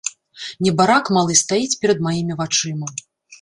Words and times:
Небарак 0.67 1.11
малы 1.17 1.35
стаіць 1.41 1.79
перад 1.85 2.03
маімі 2.09 2.39
вачыма. 2.41 2.87